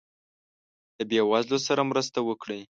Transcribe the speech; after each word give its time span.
له 0.97 1.03
یی 1.17 1.21
وزلو 1.31 1.57
سره 1.67 1.81
مرسته 1.91 2.19
وکړي 2.23 2.59